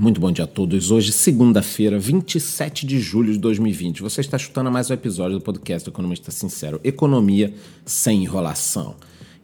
Muito 0.00 0.20
bom 0.20 0.30
dia 0.30 0.44
a 0.44 0.46
todos. 0.46 0.92
Hoje, 0.92 1.10
segunda-feira, 1.10 1.98
27 1.98 2.86
de 2.86 3.00
julho 3.00 3.32
de 3.32 3.38
2020. 3.40 4.00
Você 4.00 4.20
está 4.20 4.38
chutando 4.38 4.70
mais 4.70 4.88
um 4.88 4.94
episódio 4.94 5.40
do 5.40 5.42
podcast 5.42 5.88
Economista 5.88 6.30
Sincero: 6.30 6.80
Economia 6.84 7.52
sem 7.84 8.22
enrolação. 8.22 8.94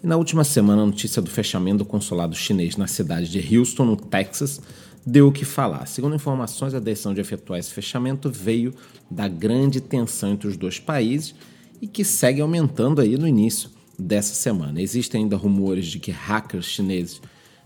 E 0.00 0.06
na 0.06 0.16
última 0.16 0.44
semana, 0.44 0.82
a 0.82 0.86
notícia 0.86 1.20
do 1.20 1.28
fechamento 1.28 1.78
do 1.78 1.84
consulado 1.84 2.36
chinês 2.36 2.76
na 2.76 2.86
cidade 2.86 3.28
de 3.28 3.58
Houston, 3.58 3.84
no 3.84 3.96
Texas, 3.96 4.62
deu 5.04 5.26
o 5.26 5.32
que 5.32 5.44
falar. 5.44 5.86
Segundo 5.86 6.14
informações, 6.14 6.72
a 6.72 6.78
decisão 6.78 7.12
de 7.12 7.20
efetuar 7.20 7.58
esse 7.58 7.72
fechamento 7.72 8.30
veio 8.30 8.72
da 9.10 9.26
grande 9.26 9.80
tensão 9.80 10.30
entre 10.30 10.46
os 10.46 10.56
dois 10.56 10.78
países 10.78 11.34
e 11.82 11.88
que 11.88 12.04
segue 12.04 12.40
aumentando 12.40 13.00
aí 13.00 13.18
no 13.18 13.26
início 13.26 13.70
dessa 13.98 14.34
semana. 14.34 14.80
Existem 14.80 15.22
ainda 15.22 15.36
rumores 15.36 15.86
de 15.86 15.98
que 15.98 16.12
hackers 16.12 16.66
chineses 16.66 17.20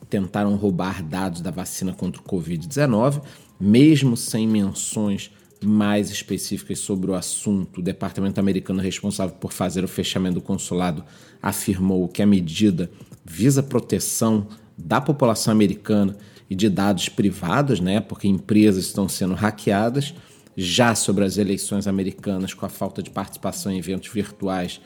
tentaram 0.09 0.57
roubar 0.57 1.03
dados 1.03 1.41
da 1.41 1.51
vacina 1.51 1.93
contra 1.93 2.21
o 2.21 2.25
Covid-19, 2.25 3.23
mesmo 3.61 4.17
sem 4.17 4.47
menções 4.47 5.31
mais 5.65 6.11
específicas 6.11 6.79
sobre 6.79 7.11
o 7.11 7.15
assunto. 7.15 7.81
O 7.81 7.83
departamento 7.83 8.39
americano 8.39 8.81
responsável 8.81 9.35
por 9.37 9.53
fazer 9.53 9.85
o 9.85 9.89
fechamento 9.89 10.35
do 10.35 10.41
consulado 10.41 11.05
afirmou 11.43 12.09
que 12.09 12.23
a 12.23 12.27
medida 12.27 12.91
visa 13.25 13.63
proteção 13.63 14.47
da 14.77 15.01
população 15.01 15.53
americana 15.53 16.17
e 16.49 16.55
de 16.55 16.69
dados 16.69 17.09
privados, 17.09 17.81
né, 17.81 18.01
porque 18.01 18.29
empresas 18.29 18.87
estão 18.87 19.09
sendo 19.09 19.35
hackeadas. 19.35 20.15
Já 20.57 20.95
sobre 20.95 21.25
as 21.25 21.37
eleições 21.37 21.87
americanas, 21.87 22.53
com 22.53 22.67
a 22.67 22.69
falta 22.69 23.01
de 23.01 23.11
participação 23.11 23.71
em 23.71 23.79
eventos 23.79 24.09
virtuais, 24.13 24.81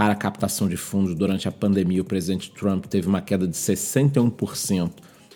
para 0.00 0.14
a 0.14 0.16
captação 0.16 0.66
de 0.66 0.78
fundos 0.78 1.14
durante 1.14 1.46
a 1.46 1.52
pandemia, 1.52 2.00
o 2.00 2.06
presidente 2.06 2.50
Trump 2.50 2.86
teve 2.86 3.06
uma 3.06 3.20
queda 3.20 3.46
de 3.46 3.54
61% 3.54 4.90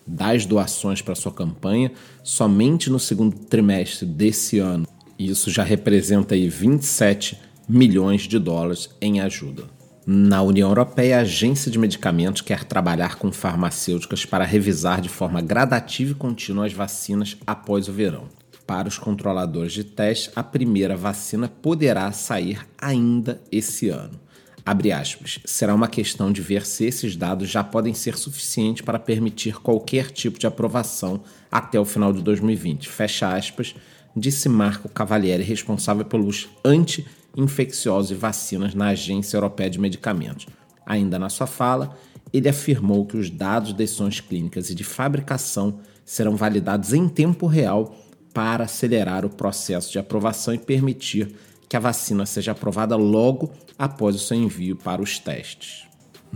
das 0.07 0.47
doações 0.47 1.03
para 1.03 1.15
sua 1.15 1.31
campanha 1.31 1.93
somente 2.23 2.89
no 2.89 2.99
segundo 2.99 3.37
trimestre 3.37 4.07
desse 4.07 4.61
ano. 4.61 4.89
Isso 5.19 5.51
já 5.51 5.63
representa 5.63 6.35
aí 6.35 6.49
27 6.49 7.39
milhões 7.69 8.23
de 8.23 8.39
dólares 8.39 8.89
em 9.03 9.21
ajuda. 9.21 9.65
Na 10.07 10.41
União 10.41 10.71
Europeia, 10.71 11.19
a 11.19 11.21
Agência 11.21 11.71
de 11.71 11.79
Medicamentos 11.79 12.41
quer 12.41 12.65
trabalhar 12.65 13.17
com 13.17 13.31
farmacêuticas 13.31 14.25
para 14.25 14.47
revisar 14.47 15.03
de 15.03 15.11
forma 15.11 15.43
gradativa 15.43 16.13
e 16.13 16.15
contínua 16.15 16.65
as 16.65 16.73
vacinas 16.73 17.37
após 17.47 17.87
o 17.87 17.93
verão. 17.93 18.29
Para 18.67 18.89
os 18.89 18.97
controladores 18.97 19.75
de 19.75 19.85
teste, 19.85 20.31
a 20.35 20.43
primeira 20.43 20.97
vacina 20.97 21.51
poderá 21.51 22.11
sair 22.13 22.67
ainda 22.79 23.43
esse 23.53 23.91
ano. 23.91 24.24
Abre 24.67 24.93
aspas, 24.93 25.41
será 25.45 25.75
uma 25.75 25.89
questão 25.89 26.33
de 26.33 26.41
ver 26.41 26.65
se 26.65 26.87
esses 26.87 27.17
dados 27.17 27.51
já 27.51 27.63
podem 27.63 27.93
ser 27.93 28.17
suficientes 28.17 28.83
para 28.83 28.99
permitir 28.99 29.61
qualquer 29.61 30.11
tipo 30.11 30.39
de 30.39 30.47
aprovação 30.47 31.23
até 31.53 31.79
o 31.79 31.85
final 31.85 32.15
de 32.15 32.23
2020. 32.23 32.89
Fecha 32.89 33.37
aspas, 33.37 33.75
disse 34.17 34.49
Marco 34.49 34.89
Cavalieri, 34.89 35.43
responsável 35.43 36.07
pelos 36.07 36.49
anti-infecciosos 36.65 38.13
e 38.13 38.15
vacinas 38.15 38.75
na 38.75 38.89
Agência 38.89 39.37
Europeia 39.37 39.69
de 39.69 39.79
Medicamentos. 39.79 40.47
Ainda 40.87 41.19
na 41.19 41.29
sua 41.29 41.47
fala, 41.47 41.95
ele 42.33 42.49
afirmou 42.49 43.05
que 43.05 43.19
os 43.19 43.29
dados 43.29 43.69
de 43.69 43.75
decisões 43.75 44.19
clínicas 44.19 44.71
e 44.71 44.75
de 44.75 44.83
fabricação 44.83 45.79
serão 46.07 46.37
validados 46.37 46.95
em 46.95 47.07
tempo 47.07 47.47
real 47.47 47.95
para 48.33 48.65
acelerar 48.65 49.27
o 49.27 49.31
processo 49.31 49.93
de 49.93 49.99
aprovação 49.99 50.55
e 50.55 50.59
permitir 50.59 51.35
que 51.69 51.77
a 51.77 51.81
vacina 51.81 52.27
seja 52.27 52.53
aprovada 52.53 52.97
logo 52.97 53.51
após 53.79 54.15
o 54.15 54.19
seu 54.19 54.37
envio 54.37 54.77
para 54.77 55.03
os 55.03 55.19
testes. 55.19 55.85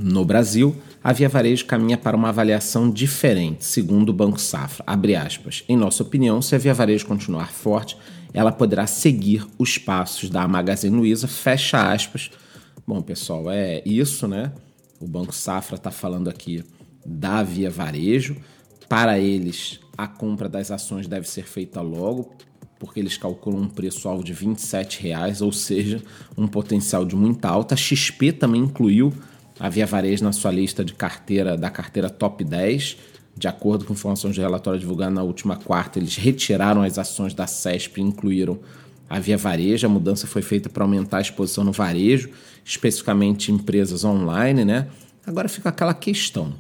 No 0.01 0.25
Brasil, 0.25 0.77
a 1.03 1.13
Via 1.13 1.29
Varejo 1.29 1.67
caminha 1.67 1.99
para 1.99 2.17
uma 2.17 2.29
avaliação 2.29 2.89
diferente, 2.89 3.65
segundo 3.65 4.11
o 4.11 4.13
Banco 4.13 4.41
Safra. 4.41 4.85
Aspas, 5.25 5.65
em 5.69 5.77
nossa 5.77 6.05
opinião, 6.05 6.41
se 6.41 6.55
a 6.55 6.59
Via 6.59 6.73
Varejo 6.73 7.05
continuar 7.05 7.51
forte, 7.51 7.97
ela 8.33 8.53
poderá 8.53 8.87
seguir 8.87 9.45
os 9.59 9.77
passos 9.77 10.31
da 10.31 10.47
Magazine 10.47 10.97
Luiza. 10.97 11.27
Fecha 11.27 11.93
aspas. 11.93 12.31
Bom, 12.87 13.03
pessoal, 13.03 13.51
é 13.51 13.83
isso, 13.85 14.29
né? 14.29 14.53
O 15.01 15.07
Banco 15.07 15.35
Safra 15.35 15.75
está 15.75 15.91
falando 15.91 16.31
aqui 16.31 16.65
da 17.05 17.43
Via 17.43 17.69
Varejo. 17.69 18.37
Para 18.89 19.19
eles, 19.19 19.81
a 19.97 20.07
compra 20.07 20.49
das 20.49 20.71
ações 20.71 21.09
deve 21.09 21.29
ser 21.29 21.45
feita 21.45 21.81
logo, 21.81 22.33
porque 22.79 23.01
eles 23.01 23.17
calculam 23.17 23.63
um 23.63 23.69
preço-alvo 23.69 24.23
de 24.23 24.33
R$ 24.33 24.55
reais, 25.01 25.41
ou 25.41 25.53
seja, 25.53 26.03
um 26.37 26.47
potencial 26.47 27.05
de 27.05 27.17
muita 27.17 27.49
alta. 27.49 27.75
A 27.75 27.79
XP 27.79 28.33
também 28.33 28.63
incluiu 28.63 29.13
a 29.59 29.69
Via 29.69 29.87
Varejo 29.87 30.23
na 30.23 30.33
sua 30.33 30.53
lista 30.53 30.85
de 30.85 30.93
carteira 30.93 31.57
da 31.57 31.71
carteira 31.71 32.09
top 32.09 32.45
10. 32.45 32.97
De 33.37 33.49
acordo 33.49 33.85
com 33.85 33.93
informações 33.93 34.35
de 34.35 34.41
relatório 34.41 34.79
divulgado 34.79 35.15
na 35.15 35.23
última 35.23 35.57
quarta, 35.57 35.99
eles 35.99 36.17
retiraram 36.17 36.83
as 36.83 36.99
ações 36.99 37.35
da 37.35 37.47
CESP 37.47 38.01
e 38.01 38.05
incluíram 38.05 38.59
a 39.09 39.19
Via 39.19 39.37
Varejo. 39.37 39.87
A 39.87 39.91
mudança 39.91 40.27
foi 40.27 40.43
feita 40.43 40.69
para 40.69 40.85
aumentar 40.85 41.19
a 41.19 41.21
exposição 41.21 41.65
no 41.65 41.73
varejo, 41.73 42.31
especificamente 42.65 43.51
empresas 43.51 44.05
online, 44.05 44.65
né? 44.65 44.89
Agora 45.27 45.49
fica 45.49 45.69
aquela 45.69 45.95
questão 45.95 46.55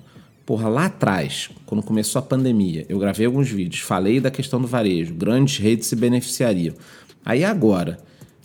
Porra, 0.48 0.66
lá 0.66 0.86
atrás, 0.86 1.50
quando 1.66 1.82
começou 1.82 2.20
a 2.20 2.22
pandemia, 2.22 2.86
eu 2.88 2.98
gravei 2.98 3.26
alguns 3.26 3.50
vídeos, 3.50 3.82
falei 3.82 4.18
da 4.18 4.30
questão 4.30 4.58
do 4.58 4.66
varejo, 4.66 5.12
grandes 5.12 5.58
redes 5.58 5.88
se 5.88 5.94
beneficiariam. 5.94 6.74
Aí 7.22 7.44
agora, 7.44 7.98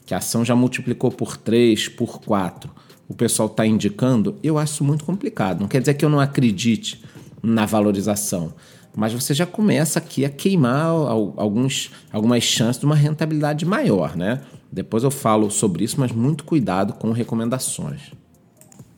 que 0.06 0.13
a 0.13 0.18
ação 0.18 0.44
já 0.44 0.53
multiplicou 0.53 1.09
por 1.09 1.38
3, 1.38 1.88
por 1.88 2.19
4, 2.19 2.69
o 3.08 3.13
pessoal 3.13 3.47
está 3.47 3.66
indicando, 3.66 4.38
eu 4.44 4.58
acho 4.58 4.84
muito 4.84 5.06
complicado. 5.06 5.62
Não 5.62 5.69
quer 5.69 5.80
dizer 5.80 5.94
que 5.94 6.03
eu 6.03 6.09
não 6.09 6.19
acredite 6.19 7.02
na 7.42 7.66
valorização, 7.66 8.53
mas 8.94 9.13
você 9.13 9.34
já 9.34 9.46
começa 9.46 9.97
aqui 9.97 10.25
a 10.25 10.30
queimar 10.30 10.88
alguns, 11.38 11.90
algumas 12.12 12.44
chances 12.44 12.81
de 12.81 12.86
uma 12.86 12.96
rentabilidade 12.96 13.66
maior, 13.66 14.18
né? 14.18 14.42
Depois 14.69 15.06
eu 15.06 15.12
falo 15.12 15.50
sobre 15.50 15.86
isso, 15.86 15.97
mas 16.02 16.12
muito 16.12 16.44
cuidado 16.44 16.92
com 16.96 17.13
recomendações. 17.13 18.12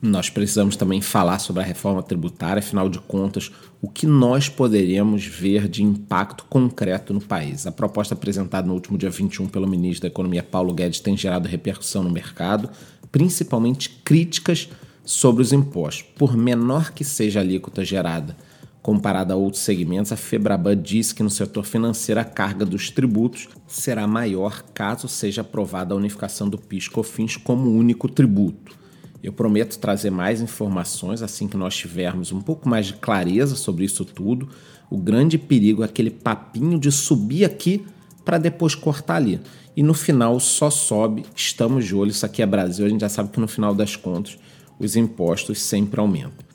Nós 0.00 0.28
precisamos 0.28 0.76
também 0.76 1.00
falar 1.00 1.38
sobre 1.38 1.62
a 1.62 1.64
reforma 1.64 2.02
tributária, 2.02 2.60
afinal 2.60 2.88
de 2.88 2.98
contas, 2.98 3.50
o 3.80 3.88
que 3.88 4.06
nós 4.06 4.48
poderemos 4.48 5.24
ver 5.24 5.68
de 5.68 5.82
impacto 5.82 6.44
concreto 6.50 7.14
no 7.14 7.20
país. 7.20 7.66
A 7.66 7.72
proposta 7.72 8.12
apresentada 8.12 8.66
no 8.66 8.74
último 8.74 8.98
dia 8.98 9.08
21 9.08 9.48
pelo 9.48 9.66
ministro 9.66 10.02
da 10.02 10.08
Economia 10.08 10.42
Paulo 10.42 10.74
Guedes 10.74 11.00
tem 11.00 11.16
gerado 11.16 11.48
repercussão 11.48 12.02
no 12.02 12.10
mercado, 12.10 12.68
principalmente 13.10 13.88
críticas 14.04 14.68
sobre 15.02 15.42
os 15.42 15.52
impostos. 15.52 16.04
Por 16.16 16.36
menor 16.36 16.92
que 16.92 17.02
seja 17.02 17.40
a 17.40 17.42
alíquota 17.42 17.84
gerada 17.84 18.36
comparada 18.82 19.34
a 19.34 19.36
outros 19.36 19.62
segmentos, 19.62 20.12
a 20.12 20.16
Febraban 20.16 20.76
diz 20.76 21.12
que 21.12 21.22
no 21.22 21.30
setor 21.30 21.64
financeiro 21.64 22.20
a 22.20 22.24
carga 22.24 22.64
dos 22.64 22.88
tributos 22.88 23.48
será 23.66 24.06
maior 24.06 24.62
caso 24.62 25.08
seja 25.08 25.40
aprovada 25.40 25.92
a 25.92 25.96
unificação 25.96 26.48
do 26.48 26.56
PIS/COFINS 26.56 27.36
como 27.36 27.68
único 27.68 28.08
tributo. 28.08 28.85
Eu 29.26 29.32
prometo 29.32 29.76
trazer 29.80 30.08
mais 30.08 30.40
informações 30.40 31.20
assim 31.20 31.48
que 31.48 31.56
nós 31.56 31.76
tivermos 31.76 32.30
um 32.30 32.40
pouco 32.40 32.68
mais 32.68 32.86
de 32.86 32.92
clareza 32.92 33.56
sobre 33.56 33.84
isso 33.84 34.04
tudo. 34.04 34.48
O 34.88 34.96
grande 34.96 35.36
perigo 35.36 35.82
é 35.82 35.86
aquele 35.86 36.12
papinho 36.12 36.78
de 36.78 36.92
subir 36.92 37.44
aqui 37.44 37.84
para 38.24 38.38
depois 38.38 38.76
cortar 38.76 39.16
ali. 39.16 39.40
E 39.76 39.82
no 39.82 39.94
final 39.94 40.38
só 40.38 40.70
sobe, 40.70 41.24
estamos 41.34 41.84
de 41.84 41.92
olho, 41.92 42.12
isso 42.12 42.24
aqui 42.24 42.40
é 42.40 42.46
Brasil, 42.46 42.86
a 42.86 42.88
gente 42.88 43.00
já 43.00 43.08
sabe 43.08 43.30
que 43.30 43.40
no 43.40 43.48
final 43.48 43.74
das 43.74 43.96
contas 43.96 44.38
os 44.78 44.94
impostos 44.94 45.60
sempre 45.60 45.98
aumentam. 45.98 46.45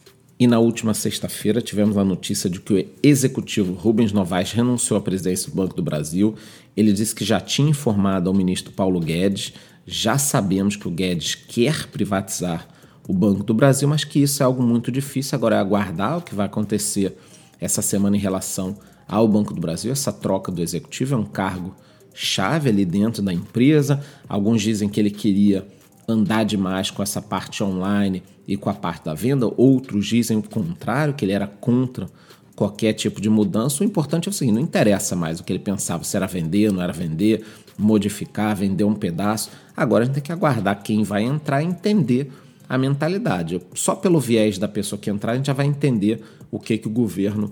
E 0.41 0.47
na 0.47 0.57
última 0.57 0.96
sexta-feira 0.96 1.62
tivemos 1.62 1.96
a 2.00 2.03
notícia 2.03 2.50
de 2.50 2.59
que 2.59 2.74
o 2.74 2.85
executivo 3.03 3.74
Rubens 3.74 4.12
Novaes 4.12 4.52
renunciou 4.52 4.97
à 4.97 5.02
presidência 5.02 5.52
do 5.52 5.56
Banco 5.56 5.75
do 5.75 5.84
Brasil. 5.84 6.34
Ele 6.75 6.91
disse 6.91 7.13
que 7.13 7.24
já 7.24 7.40
tinha 7.40 7.69
informado 7.69 8.28
ao 8.28 8.35
ministro 8.35 8.74
Paulo 8.74 9.00
Guedes 9.00 9.53
já 9.85 10.18
sabemos 10.18 10.75
que 10.75 10.88
o 10.88 10.91
Guedes 10.91 11.35
quer 11.35 11.85
privatizar 11.90 12.68
o 13.07 13.13
Banco 13.13 13.44
do 13.44 13.53
Brasil, 13.53 13.88
mas 13.88 14.03
que 14.03 14.18
isso 14.18 14.41
é 14.41 14.46
algo 14.47 14.63
muito 14.63 14.91
difícil. 14.91 15.35
Agora 15.35 15.57
é 15.57 15.59
aguardar 15.59 16.18
o 16.18 16.22
que 16.24 16.34
vai 16.34 16.47
acontecer 16.47 17.16
essa 17.59 17.84
semana 17.84 18.18
em 18.18 18.19
relação 18.19 18.75
ao 19.08 19.28
Banco 19.28 19.53
do 19.53 19.62
Brasil. 19.62 19.91
Essa 19.91 20.12
troca 20.12 20.52
do 20.52 20.64
executivo 20.64 21.14
é 21.14 21.17
um 21.20 21.23
cargo 21.23 21.76
chave 22.16 22.67
ali 22.67 22.84
dentro 22.84 23.22
da 23.22 23.32
empresa. 23.32 24.03
Alguns 24.28 24.64
dizem 24.64 24.90
que 24.90 24.99
ele 24.99 25.11
queria 25.11 25.67
andar 26.07 26.43
demais 26.43 26.89
com 26.91 27.01
essa 27.01 27.21
parte 27.21 27.63
online 27.63 28.23
e 28.47 28.57
com 28.57 28.69
a 28.69 28.73
parte 28.73 29.05
da 29.05 29.13
venda, 29.13 29.51
outros 29.57 30.07
dizem 30.07 30.37
o 30.37 30.43
contrário, 30.43 31.13
que 31.13 31.23
ele 31.23 31.31
era 31.31 31.47
contra 31.47 32.07
qualquer 32.55 32.93
tipo 32.93 33.19
de 33.21 33.29
mudança. 33.29 33.83
O 33.83 33.85
importante 33.85 34.27
é 34.27 34.31
o 34.31 34.33
seguinte: 34.33 34.55
não 34.55 34.61
interessa 34.61 35.15
mais 35.15 35.39
o 35.39 35.43
que 35.43 35.51
ele 35.51 35.59
pensava, 35.59 36.03
se 36.03 36.15
era 36.15 36.27
vender, 36.27 36.71
não 36.71 36.81
era 36.81 36.93
vender, 36.93 37.45
modificar, 37.77 38.55
vender 38.55 38.83
um 38.83 38.93
pedaço. 38.93 39.49
Agora 39.75 40.03
a 40.03 40.05
gente 40.05 40.15
tem 40.15 40.23
que 40.23 40.31
aguardar 40.31 40.81
quem 40.83 41.03
vai 41.03 41.23
entrar 41.23 41.61
e 41.61 41.65
entender 41.65 42.31
a 42.67 42.77
mentalidade. 42.77 43.61
Só 43.73 43.95
pelo 43.95 44.19
viés 44.19 44.57
da 44.57 44.67
pessoa 44.67 44.99
que 44.99 45.09
entrar, 45.09 45.33
a 45.33 45.35
gente 45.35 45.47
já 45.47 45.53
vai 45.53 45.65
entender 45.65 46.21
o 46.49 46.59
que, 46.59 46.77
que 46.77 46.87
o 46.87 46.91
governo 46.91 47.51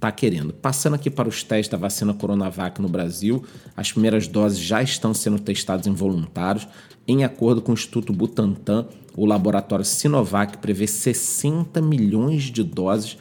está 0.00 0.10
querendo. 0.10 0.54
Passando 0.54 0.94
aqui 0.94 1.10
para 1.10 1.28
os 1.28 1.44
testes 1.44 1.68
da 1.68 1.76
vacina 1.76 2.14
Coronavac 2.14 2.80
no 2.80 2.88
Brasil, 2.88 3.44
as 3.76 3.92
primeiras 3.92 4.26
doses 4.26 4.58
já 4.58 4.82
estão 4.82 5.12
sendo 5.12 5.38
testadas 5.38 5.86
em 5.86 5.92
voluntários. 5.92 6.66
Em 7.06 7.22
acordo 7.22 7.60
com 7.60 7.72
o 7.72 7.74
Instituto 7.74 8.10
Butantan, 8.10 8.86
o 9.14 9.26
laboratório 9.26 9.84
Sinovac 9.84 10.56
prevê 10.56 10.86
60 10.86 11.82
milhões 11.82 12.44
de 12.44 12.64
doses 12.64 13.18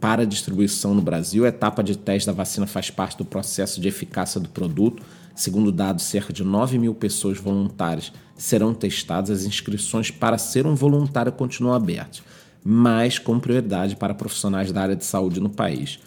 para 0.00 0.24
distribuição 0.24 0.94
no 0.94 1.02
Brasil. 1.02 1.44
A 1.44 1.48
etapa 1.48 1.82
de 1.84 1.96
teste 1.96 2.26
da 2.26 2.32
vacina 2.32 2.66
faz 2.66 2.88
parte 2.88 3.18
do 3.18 3.24
processo 3.24 3.78
de 3.78 3.88
eficácia 3.88 4.40
do 4.40 4.48
produto. 4.48 5.02
Segundo 5.34 5.70
dados, 5.70 6.04
cerca 6.04 6.32
de 6.32 6.42
9 6.42 6.78
mil 6.78 6.94
pessoas 6.94 7.38
voluntárias 7.38 8.12
serão 8.34 8.72
testadas. 8.72 9.30
As 9.30 9.44
inscrições 9.44 10.10
para 10.10 10.38
ser 10.38 10.66
um 10.66 10.74
voluntário 10.74 11.32
continuam 11.32 11.74
abertas, 11.74 12.22
mas 12.64 13.18
com 13.18 13.38
prioridade 13.38 13.96
para 13.96 14.14
profissionais 14.14 14.72
da 14.72 14.80
área 14.80 14.96
de 14.96 15.04
saúde 15.04 15.38
no 15.38 15.50
país. 15.50 15.98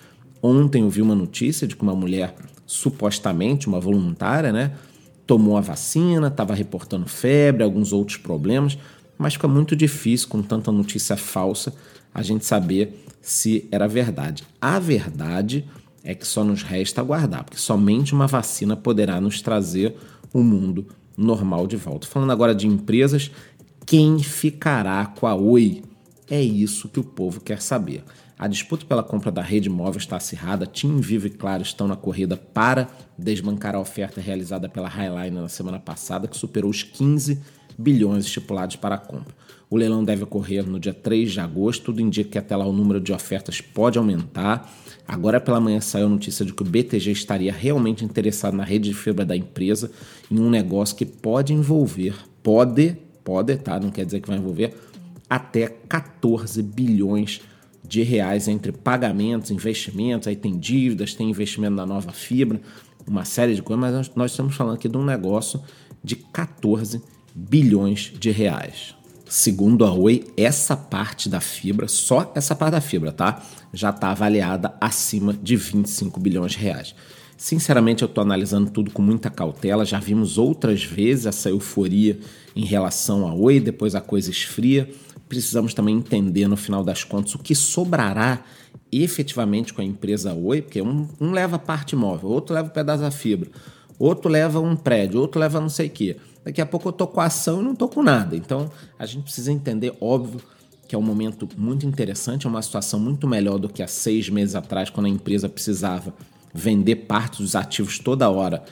Ontem 0.42 0.82
eu 0.82 0.90
vi 0.90 1.02
uma 1.02 1.16
notícia 1.16 1.68
de 1.68 1.76
que 1.76 1.82
uma 1.82 1.96
mulher, 1.96 2.36
supostamente 2.66 3.68
uma 3.68 3.80
voluntária, 3.80 4.52
né, 4.52 4.74
tomou 5.26 5.58
a 5.58 5.62
vacina, 5.62 6.28
estava 6.28 6.54
reportando 6.54 7.08
febre, 7.08 7.64
alguns 7.64 7.92
outros 7.92 8.18
problemas, 8.18 8.78
mas 9.18 9.34
fica 9.34 9.48
muito 9.48 9.76
difícil 9.76 10.28
com 10.30 10.42
tanta 10.42 10.72
notícia 10.72 11.18
falsa 11.18 11.74
a 12.14 12.22
gente 12.22 12.46
saber 12.46 13.04
se 13.22 13.68
era 13.72 13.88
verdade. 13.88 14.44
A 14.62 14.80
verdade 14.80 15.66
é 16.04 16.16
que 16.16 16.26
só 16.26 16.44
nos 16.44 16.64
resta 16.64 17.02
aguardar, 17.02 17.44
porque 17.44 17.58
somente 17.58 18.14
uma 18.14 18.28
vacina 18.28 18.76
poderá 18.76 19.20
nos 19.20 19.42
trazer 19.42 19.96
o 20.34 20.40
um 20.40 20.44
mundo 20.44 20.88
normal 21.18 21.68
de 21.68 21.76
volta. 21.76 22.08
Falando 22.08 22.32
agora 22.32 22.56
de 22.56 22.68
empresas, 22.68 23.30
quem 23.86 24.20
ficará 24.20 25.06
com 25.06 25.28
a 25.28 25.36
Oi? 25.36 25.84
É 26.30 26.42
isso 26.42 26.90
que 26.90 27.00
o 27.00 27.04
povo 27.04 27.42
quer 27.42 27.62
saber. 27.62 28.04
A 28.38 28.48
disputa 28.48 28.86
pela 28.86 29.02
compra 29.02 29.32
da 29.32 29.42
rede 29.42 29.68
móvel 29.68 29.98
está 29.98 30.18
acirrada. 30.18 30.68
Tim 30.68 31.00
Vivo 31.00 31.26
e 31.26 31.30
Claro 31.32 31.64
estão 31.64 31.88
na 31.88 31.96
corrida 31.96 32.38
para 32.38 32.88
desbancar 33.18 33.74
a 33.74 33.80
oferta 33.80 34.22
realizada 34.22 34.70
pela 34.70 34.88
Highline 34.88 35.36
na 35.36 35.50
semana 35.50 35.80
passada, 35.80 36.28
que 36.28 36.38
superou 36.38 36.70
os 36.70 36.84
15 36.84 37.42
bilhões 37.76 38.26
estipulados 38.26 38.76
para 38.76 38.94
a 38.94 38.98
compra. 38.98 39.34
O 39.70 39.76
leilão 39.76 40.04
deve 40.04 40.24
ocorrer 40.24 40.66
no 40.66 40.80
dia 40.80 40.94
3 40.94 41.32
de 41.32 41.40
agosto, 41.40 41.86
tudo 41.86 42.00
indica 42.00 42.30
que 42.30 42.38
até 42.38 42.56
lá 42.56 42.66
o 42.66 42.72
número 42.72 43.00
de 43.00 43.12
ofertas 43.12 43.60
pode 43.60 43.98
aumentar. 43.98 44.72
Agora 45.08 45.42
pela 45.42 45.60
manhã 45.60 45.82
saiu 45.82 46.06
a 46.06 46.10
notícia 46.10 46.46
de 46.46 46.54
que 46.54 46.62
o 46.62 46.66
BTG 46.66 47.12
estaria 47.12 47.52
realmente 47.52 48.06
interessado 48.06 48.56
na 48.56 48.64
rede 48.64 48.90
de 48.90 48.96
fibra 48.96 49.26
da 49.26 49.36
empresa 49.36 49.92
em 50.30 50.40
um 50.40 50.50
negócio 50.50 50.96
que 50.96 51.06
pode 51.06 51.54
envolver, 51.54 52.16
pode, 52.44 52.98
pode, 53.24 53.58
tá? 53.58 53.80
Não 53.80 53.90
quer 53.90 54.06
dizer 54.06 54.22
que 54.22 54.28
vai 54.28 54.38
envolver 54.38 54.76
até 55.30 55.68
14 55.68 56.62
bilhões 56.62 57.32
de 57.32 57.57
reais 58.04 58.48
entre 58.48 58.72
pagamentos, 58.72 59.52
investimentos, 59.52 60.28
aí 60.28 60.36
tem 60.36 60.58
dívidas, 60.58 61.14
tem 61.14 61.30
investimento 61.30 61.76
na 61.76 61.86
nova 61.86 62.12
fibra, 62.12 62.62
uma 63.08 63.26
série 63.26 63.56
de 63.56 63.62
coisas, 63.62 63.80
mas 63.80 64.12
nós 64.16 64.32
estamos 64.32 64.56
falando 64.56 64.76
aqui 64.76 64.90
de 64.90 64.98
um 64.98 65.06
negócio 65.06 65.62
de 66.04 66.16
14 66.16 67.02
bilhões 67.34 68.12
de 68.20 68.32
reais. 68.32 68.96
Segundo 69.30 69.86
a 69.86 69.94
Oi, 69.94 70.26
essa 70.38 70.76
parte 70.76 71.28
da 71.28 71.42
fibra, 71.42 71.88
só 71.88 72.32
essa 72.34 72.56
parte 72.56 72.74
da 72.74 72.82
fibra, 72.82 73.12
tá? 73.12 73.44
Já 73.74 73.90
está 73.90 74.12
avaliada 74.12 74.74
acima 74.80 75.34
de 75.34 75.56
25 75.56 76.20
bilhões 76.20 76.54
de 76.54 76.60
reais. 76.60 76.96
Sinceramente, 77.38 78.02
eu 78.02 78.08
estou 78.08 78.24
analisando 78.24 78.72
tudo 78.72 78.90
com 78.90 79.02
muita 79.02 79.30
cautela. 79.30 79.86
Já 79.86 80.00
vimos 80.00 80.38
outras 80.38 80.84
vezes 80.84 81.26
essa 81.28 81.50
euforia 81.50 82.18
em 82.56 82.66
relação 82.66 83.28
a 83.28 83.34
Oi, 83.34 83.60
depois 83.60 83.94
a 83.94 84.02
coisa 84.02 84.32
esfria. 84.32 84.90
Precisamos 85.28 85.74
também 85.74 85.96
entender, 85.96 86.48
no 86.48 86.58
final 86.58 86.84
das 86.84 87.04
contas, 87.04 87.36
o 87.36 87.40
que 87.40 87.54
sobrará 87.54 88.44
efetivamente 88.92 89.74
com 89.74 89.82
a 89.82 89.84
empresa 89.84 90.34
Oi, 90.34 90.62
porque 90.62 90.82
um, 90.82 91.08
um 91.20 91.32
leva 91.32 91.60
parte 91.60 91.96
móvel, 91.96 92.30
outro 92.30 92.56
leva 92.56 92.68
um 92.68 92.72
pedaço 92.72 93.02
da 93.02 93.12
fibra, 93.12 93.50
outro 94.00 94.30
leva 94.30 94.60
um 94.60 94.76
prédio, 94.76 95.20
outro 95.20 95.40
leva 95.40 95.60
não 95.60 95.70
sei 95.70 95.88
o 95.88 95.90
quê. 95.90 96.18
Daqui 96.44 96.62
a 96.62 96.66
pouco 96.66 96.88
eu 96.88 96.94
tô 96.94 97.06
com 97.06 97.20
a 97.20 97.26
ação 97.26 97.62
e 97.62 97.64
não 97.64 97.76
tô 97.76 97.90
com 97.90 98.02
nada. 98.02 98.36
Então 98.36 98.72
a 98.98 99.06
gente 99.06 99.24
precisa 99.24 99.52
entender, 99.52 99.94
óbvio, 100.00 100.40
que 100.88 100.96
é 100.96 100.98
um 100.98 101.02
momento 101.02 101.48
muito 101.58 101.86
interessante, 101.86 102.46
é 102.46 102.50
uma 102.50 102.62
situação 102.62 103.00
muito 103.00 103.28
melhor 103.28 103.60
do 103.60 103.68
que 103.68 103.84
há 103.84 103.88
seis 103.88 104.30
meses 104.30 104.56
atrás, 104.56 104.90
quando 104.90 105.08
a 105.08 105.10
empresa 105.10 105.50
precisava 105.50 106.14
vender 106.54 106.96
parte 106.96 107.42
dos 107.42 107.56
ativos 107.56 108.00
toda 108.00 108.30
hora 108.30 108.64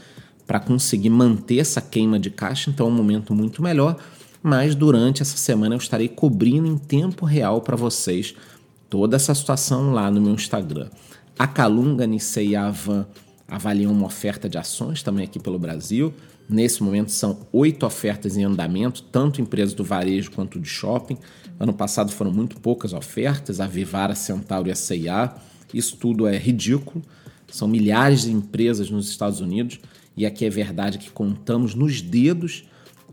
para 0.47 0.59
conseguir 0.59 1.09
manter 1.09 1.57
essa 1.57 1.81
queima 1.81 2.17
de 2.17 2.29
caixa. 2.29 2.69
Então 2.69 2.87
é 2.87 2.89
um 2.89 2.93
momento 2.93 3.33
muito 3.33 3.61
melhor. 3.61 3.97
Mas 4.47 4.75
durante 4.75 5.23
essa 5.23 5.37
semana 5.37 5.73
eu 5.73 5.79
estarei 5.79 6.07
cobrindo 6.07 6.67
em 6.67 6.77
tempo 6.77 7.25
real 7.25 7.61
para 7.61 7.75
vocês 7.75 8.35
toda 8.87 9.15
essa 9.15 9.33
situação 9.33 9.91
lá 9.91 10.11
no 10.11 10.21
meu 10.21 10.35
Instagram. 10.35 10.87
A 11.35 11.47
Calunga, 11.47 12.05
Nissei 12.05 12.49
e 12.49 12.55
a 12.55 12.67
Avan 12.67 13.07
avaliam 13.47 13.91
uma 13.91 14.05
oferta 14.05 14.47
de 14.47 14.55
ações 14.55 15.01
também 15.01 15.25
aqui 15.25 15.39
pelo 15.39 15.57
Brasil. 15.57 16.13
Nesse 16.47 16.83
momento 16.83 17.09
são 17.09 17.39
oito 17.51 17.87
ofertas 17.87 18.37
em 18.37 18.43
andamento, 18.43 19.01
tanto 19.01 19.41
empresas 19.41 19.73
do 19.73 19.83
varejo 19.83 20.29
quanto 20.29 20.59
de 20.59 20.69
shopping. 20.69 21.17
Ano 21.59 21.73
passado 21.73 22.11
foram 22.11 22.31
muito 22.31 22.61
poucas 22.61 22.93
ofertas, 22.93 23.59
a 23.59 23.65
Vivara, 23.65 24.13
a 24.13 24.15
Centauro 24.15 24.67
e 24.67 24.71
a 24.71 24.75
CIA. 24.75 25.33
Isso 25.73 25.97
tudo 25.97 26.27
é 26.27 26.37
ridículo. 26.37 27.03
São 27.51 27.67
milhares 27.67 28.21
de 28.21 28.31
empresas 28.31 28.91
nos 28.91 29.09
Estados 29.09 29.39
Unidos 29.39 29.79
e 30.15 30.23
aqui 30.23 30.45
é 30.45 30.51
verdade 30.51 30.99
que 30.99 31.09
contamos 31.09 31.73
nos 31.73 31.99
dedos 31.99 32.65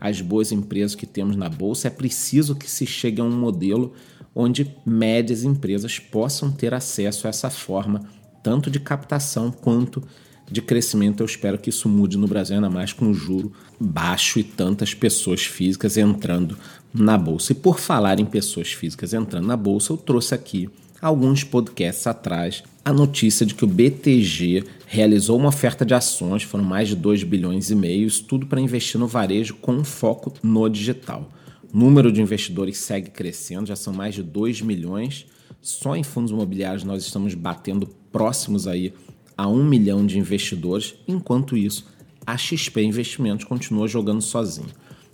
as 0.02 0.20
boas 0.20 0.50
empresas 0.50 0.96
que 0.96 1.06
temos 1.06 1.36
na 1.36 1.48
bolsa. 1.48 1.86
É 1.86 1.90
preciso 1.90 2.56
que 2.56 2.68
se 2.68 2.84
chegue 2.84 3.20
a 3.20 3.24
um 3.24 3.30
modelo 3.30 3.92
onde 4.34 4.74
médias 4.84 5.44
empresas 5.44 6.00
possam 6.00 6.50
ter 6.50 6.74
acesso 6.74 7.28
a 7.28 7.30
essa 7.30 7.48
forma 7.48 8.02
tanto 8.42 8.68
de 8.68 8.80
captação 8.80 9.52
quanto 9.52 10.02
de 10.50 10.60
crescimento. 10.60 11.20
Eu 11.20 11.26
espero 11.26 11.56
que 11.56 11.70
isso 11.70 11.88
mude 11.88 12.18
no 12.18 12.26
Brasil, 12.26 12.56
ainda 12.56 12.68
mais 12.68 12.92
com 12.92 13.06
o 13.06 13.14
juro 13.14 13.52
baixo 13.78 14.40
e 14.40 14.42
tantas 14.42 14.92
pessoas 14.92 15.44
físicas 15.44 15.96
entrando 15.96 16.58
na 16.92 17.16
bolsa. 17.16 17.52
E 17.52 17.54
por 17.54 17.78
falar 17.78 18.18
em 18.18 18.26
pessoas 18.26 18.72
físicas 18.72 19.14
entrando 19.14 19.46
na 19.46 19.56
bolsa, 19.56 19.92
eu 19.92 19.96
trouxe 19.96 20.34
aqui 20.34 20.68
alguns 21.00 21.44
podcasts 21.44 22.08
atrás 22.08 22.64
a 22.84 22.92
notícia 22.92 23.46
de 23.46 23.54
que 23.54 23.64
o 23.64 23.68
BTG 23.68 24.64
realizou 24.86 25.38
uma 25.38 25.48
oferta 25.48 25.84
de 25.84 25.94
ações, 25.94 26.42
foram 26.42 26.64
mais 26.64 26.88
de 26.88 26.96
2 26.96 27.22
bilhões 27.22 27.70
e 27.70 27.74
meio, 27.74 28.10
tudo 28.22 28.46
para 28.46 28.60
investir 28.60 28.98
no 28.98 29.06
varejo 29.06 29.54
com 29.54 29.84
foco 29.84 30.32
no 30.42 30.68
digital. 30.68 31.30
O 31.72 31.78
número 31.78 32.10
de 32.10 32.20
investidores 32.20 32.78
segue 32.78 33.10
crescendo, 33.10 33.68
já 33.68 33.76
são 33.76 33.92
mais 33.92 34.14
de 34.14 34.22
2 34.22 34.62
milhões. 34.62 35.26
Só 35.60 35.94
em 35.94 36.02
fundos 36.02 36.32
imobiliários 36.32 36.82
nós 36.82 37.04
estamos 37.04 37.34
batendo 37.34 37.86
próximos 38.10 38.66
aí 38.66 38.92
a 39.36 39.48
um 39.48 39.64
milhão 39.64 40.04
de 40.04 40.18
investidores, 40.18 40.94
enquanto 41.06 41.56
isso, 41.56 41.86
a 42.26 42.36
XP 42.36 42.82
Investimentos 42.82 43.44
continua 43.44 43.88
jogando 43.88 44.20
sozinho. 44.20 44.68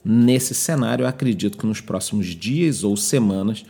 Nesse 0.05 0.55
cenário, 0.55 1.05
eu 1.05 1.07
acredito 1.07 1.59
que 1.59 1.67
nos 1.67 1.81
próximos 1.81 2.27
dias 2.29 2.83
ou 2.83 2.97
semanas 2.97 3.65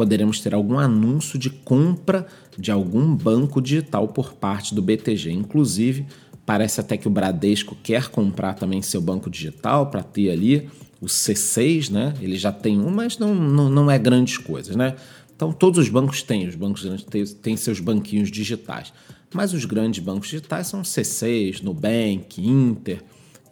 poderemos 0.00 0.40
ter 0.40 0.54
algum 0.54 0.78
anúncio 0.78 1.38
de 1.38 1.50
compra 1.50 2.26
de 2.56 2.70
algum 2.72 3.14
banco 3.14 3.60
digital 3.60 4.08
por 4.08 4.32
parte 4.32 4.74
do 4.74 4.80
BTG. 4.80 5.30
Inclusive, 5.30 6.06
parece 6.46 6.80
até 6.80 6.96
que 6.96 7.06
o 7.06 7.10
Bradesco 7.10 7.76
quer 7.82 8.08
comprar 8.08 8.54
também 8.54 8.80
seu 8.80 9.02
banco 9.02 9.28
digital 9.28 9.90
para 9.90 10.02
ter 10.02 10.30
ali 10.30 10.70
o 11.02 11.04
C6, 11.04 11.90
né? 11.90 12.14
Ele 12.18 12.38
já 12.38 12.50
tem 12.50 12.80
um, 12.80 12.88
mas 12.88 13.18
não, 13.18 13.34
não, 13.34 13.68
não 13.68 13.90
é 13.90 13.98
grandes 13.98 14.38
coisas, 14.38 14.74
né? 14.74 14.96
Então, 15.36 15.52
todos 15.52 15.78
os 15.78 15.90
bancos 15.90 16.22
têm, 16.22 16.48
os 16.48 16.54
bancos 16.54 17.04
têm, 17.04 17.26
têm 17.26 17.56
seus 17.58 17.78
banquinhos 17.78 18.30
digitais. 18.30 18.94
Mas 19.34 19.52
os 19.52 19.66
grandes 19.66 20.02
bancos 20.02 20.30
digitais 20.30 20.66
são 20.66 20.80
C6, 20.80 21.62
Nubank, 21.62 22.40
Inter. 22.40 23.02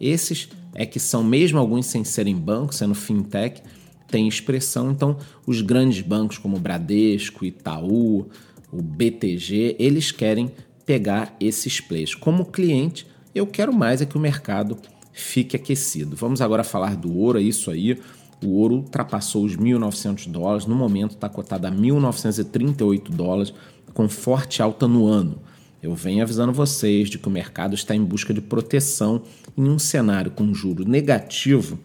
Esses 0.01 0.49
é 0.73 0.83
que 0.83 0.99
são, 0.99 1.23
mesmo 1.23 1.59
alguns 1.59 1.85
sem 1.85 2.03
serem 2.03 2.35
bancos, 2.35 2.77
sendo 2.77 2.95
fintech, 2.95 3.61
têm 4.09 4.27
expressão. 4.27 4.91
Então, 4.91 5.17
os 5.45 5.61
grandes 5.61 6.01
bancos 6.01 6.37
como 6.37 6.59
Bradesco, 6.59 7.45
Itaú, 7.45 8.27
o 8.71 8.81
BTG, 8.81 9.75
eles 9.79 10.11
querem 10.11 10.51
pegar 10.85 11.35
esses 11.39 11.79
players. 11.79 12.15
Como 12.15 12.45
cliente, 12.45 13.07
eu 13.33 13.45
quero 13.45 13.73
mais 13.73 14.01
é 14.01 14.05
que 14.05 14.17
o 14.17 14.19
mercado 14.19 14.77
fique 15.13 15.55
aquecido. 15.55 16.15
Vamos 16.15 16.41
agora 16.41 16.63
falar 16.63 16.95
do 16.95 17.15
ouro, 17.15 17.39
é 17.39 17.41
isso 17.41 17.69
aí. 17.69 17.99
O 18.43 18.55
ouro 18.55 18.75
ultrapassou 18.75 19.43
os 19.43 19.55
1.900 19.57 20.29
dólares, 20.29 20.65
no 20.65 20.75
momento 20.75 21.11
está 21.11 21.27
cotado 21.27 21.67
a 21.67 21.71
1.938 21.71 23.09
dólares, 23.09 23.53
com 23.93 24.07
forte 24.07 24.61
alta 24.61 24.87
no 24.87 25.05
ano. 25.05 25.39
Eu 25.81 25.95
venho 25.95 26.23
avisando 26.23 26.51
vocês 26.51 27.09
de 27.09 27.17
que 27.17 27.27
o 27.27 27.31
mercado 27.31 27.73
está 27.73 27.95
em 27.95 28.03
busca 28.03 28.33
de 28.33 28.41
proteção 28.41 29.21
em 29.57 29.69
um 29.69 29.79
cenário 29.79 30.31
com 30.31 30.53
juro 30.53 30.87
negativo. 30.87 31.79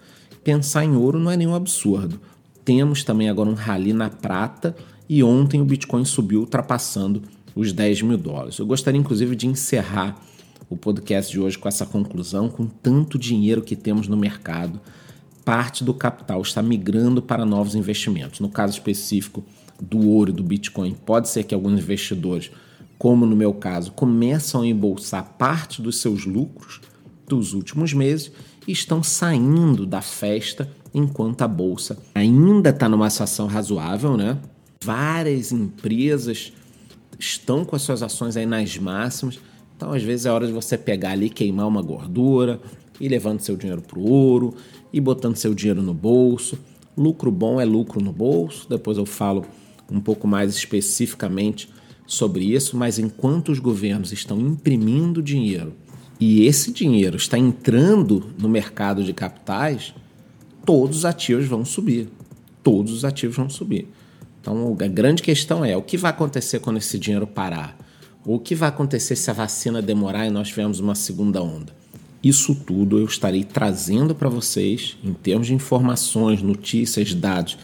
Pensar 0.44 0.84
em 0.84 0.94
ouro 0.94 1.18
não 1.18 1.30
é 1.30 1.36
nenhum 1.36 1.54
absurdo. 1.54 2.20
Temos 2.64 3.02
também 3.02 3.28
agora 3.28 3.48
um 3.48 3.54
rally 3.54 3.92
na 3.92 4.08
prata 4.08 4.76
e 5.08 5.24
ontem 5.24 5.60
o 5.60 5.64
Bitcoin 5.64 6.04
subiu 6.04 6.40
ultrapassando 6.40 7.22
os 7.56 7.72
10 7.72 8.02
mil 8.02 8.18
dólares. 8.18 8.58
Eu 8.58 8.66
gostaria 8.66 9.00
inclusive 9.00 9.34
de 9.34 9.46
encerrar 9.46 10.16
o 10.70 10.76
podcast 10.76 11.32
de 11.32 11.40
hoje 11.40 11.58
com 11.58 11.68
essa 11.68 11.84
conclusão, 11.84 12.48
com 12.48 12.66
tanto 12.66 13.18
dinheiro 13.18 13.62
que 13.62 13.74
temos 13.74 14.06
no 14.06 14.16
mercado, 14.16 14.80
parte 15.44 15.82
do 15.82 15.92
capital 15.92 16.40
está 16.40 16.62
migrando 16.62 17.20
para 17.20 17.44
novos 17.44 17.74
investimentos. 17.74 18.40
No 18.40 18.48
caso 18.48 18.74
específico 18.74 19.44
do 19.80 20.08
ouro 20.08 20.30
e 20.30 20.34
do 20.34 20.42
Bitcoin, 20.42 20.94
pode 21.04 21.28
ser 21.28 21.44
que 21.44 21.54
alguns 21.54 21.78
investidores 21.80 22.50
como 22.98 23.26
no 23.26 23.36
meu 23.36 23.52
caso, 23.52 23.92
começam 23.92 24.62
a 24.62 24.66
embolsar 24.66 25.34
parte 25.36 25.82
dos 25.82 26.00
seus 26.00 26.24
lucros 26.24 26.80
dos 27.28 27.52
últimos 27.52 27.92
meses 27.92 28.32
estão 28.72 29.02
saindo 29.02 29.84
da 29.86 30.00
festa 30.00 30.70
enquanto 30.92 31.42
a 31.42 31.48
bolsa 31.48 31.98
ainda 32.14 32.70
está 32.70 32.88
numa 32.88 33.10
situação 33.10 33.46
razoável, 33.46 34.16
né? 34.16 34.38
Várias 34.82 35.52
empresas 35.52 36.52
estão 37.18 37.64
com 37.64 37.74
as 37.74 37.82
suas 37.82 38.02
ações 38.02 38.36
aí 38.36 38.46
nas 38.46 38.76
máximas. 38.78 39.38
Então, 39.76 39.92
às 39.92 40.02
vezes, 40.02 40.26
é 40.26 40.30
hora 40.30 40.46
de 40.46 40.52
você 40.52 40.78
pegar 40.78 41.10
ali, 41.10 41.28
queimar 41.28 41.66
uma 41.66 41.82
gordura, 41.82 42.60
e 43.00 43.08
levando 43.08 43.40
seu 43.40 43.56
dinheiro 43.56 43.82
para 43.82 43.98
o 43.98 44.08
ouro, 44.08 44.54
e 44.92 45.00
botando 45.00 45.36
seu 45.36 45.54
dinheiro 45.54 45.82
no 45.82 45.92
bolso. 45.92 46.58
Lucro 46.96 47.30
bom 47.30 47.60
é 47.60 47.64
lucro 47.64 48.00
no 48.00 48.12
bolso. 48.12 48.68
Depois 48.68 48.96
eu 48.96 49.06
falo 49.06 49.44
um 49.90 50.00
pouco 50.00 50.28
mais 50.28 50.54
especificamente 50.54 51.68
sobre 52.06 52.44
isso, 52.44 52.76
mas 52.76 52.98
enquanto 52.98 53.50
os 53.50 53.58
governos 53.58 54.12
estão 54.12 54.38
imprimindo 54.38 55.22
dinheiro 55.22 55.72
e 56.20 56.46
esse 56.46 56.72
dinheiro 56.72 57.16
está 57.16 57.36
entrando 57.36 58.30
no 58.38 58.48
mercado 58.48 59.02
de 59.02 59.12
capitais, 59.12 59.94
todos 60.64 60.98
os 60.98 61.04
ativos 61.04 61.46
vão 61.46 61.64
subir. 61.64 62.08
Todos 62.62 62.92
os 62.92 63.04
ativos 63.04 63.36
vão 63.36 63.50
subir. 63.50 63.88
Então, 64.40 64.76
a 64.80 64.86
grande 64.86 65.22
questão 65.22 65.64
é: 65.64 65.76
o 65.76 65.82
que 65.82 65.96
vai 65.96 66.10
acontecer 66.10 66.60
quando 66.60 66.78
esse 66.78 66.98
dinheiro 66.98 67.26
parar? 67.26 67.76
O 68.24 68.38
que 68.38 68.54
vai 68.54 68.68
acontecer 68.70 69.16
se 69.16 69.30
a 69.30 69.34
vacina 69.34 69.82
demorar 69.82 70.26
e 70.26 70.30
nós 70.30 70.48
tivermos 70.48 70.80
uma 70.80 70.94
segunda 70.94 71.42
onda? 71.42 71.74
Isso 72.22 72.54
tudo 72.54 72.98
eu 72.98 73.04
estarei 73.04 73.44
trazendo 73.44 74.14
para 74.14 74.30
vocês 74.30 74.96
em 75.04 75.12
termos 75.12 75.46
de 75.46 75.52
informações, 75.52 76.40
notícias, 76.40 77.12
dados 77.12 77.58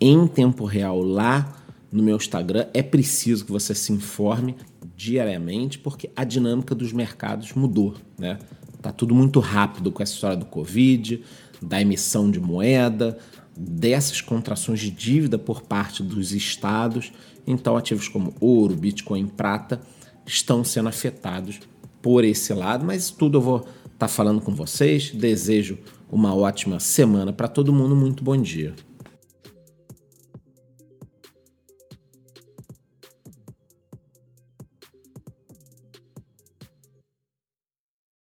em 0.00 0.26
tempo 0.26 0.64
real 0.64 1.02
lá 1.02 1.62
no 1.92 2.02
meu 2.02 2.16
Instagram. 2.16 2.66
É 2.72 2.82
preciso 2.82 3.44
que 3.44 3.52
você 3.52 3.74
se 3.74 3.92
informe 3.92 4.56
diariamente 4.96 5.78
porque 5.78 6.10
a 6.16 6.24
dinâmica 6.24 6.74
dos 6.74 6.92
mercados 6.92 7.52
mudou, 7.52 7.94
né? 8.18 8.38
Tá 8.80 8.92
tudo 8.92 9.14
muito 9.14 9.40
rápido 9.40 9.92
com 9.92 10.02
essa 10.02 10.12
história 10.12 10.36
do 10.36 10.46
Covid, 10.46 11.22
da 11.60 11.80
emissão 11.80 12.30
de 12.30 12.40
moeda, 12.40 13.18
dessas 13.56 14.20
contrações 14.20 14.80
de 14.80 14.90
dívida 14.90 15.38
por 15.38 15.62
parte 15.62 16.02
dos 16.02 16.32
estados. 16.32 17.12
Então, 17.46 17.76
ativos 17.76 18.08
como 18.08 18.34
ouro, 18.40 18.74
Bitcoin, 18.74 19.26
prata 19.26 19.80
estão 20.24 20.62
sendo 20.64 20.88
afetados 20.88 21.60
por 22.00 22.24
esse 22.24 22.52
lado, 22.52 22.84
mas 22.84 23.10
tudo 23.10 23.38
eu 23.38 23.42
vou 23.42 23.58
estar 23.58 23.70
tá 23.98 24.08
falando 24.08 24.40
com 24.40 24.54
vocês. 24.54 25.10
Desejo 25.10 25.78
uma 26.10 26.34
ótima 26.34 26.78
semana 26.78 27.32
para 27.32 27.48
todo 27.48 27.72
mundo. 27.72 27.96
Muito 27.96 28.22
bom 28.22 28.36
dia. 28.36 28.74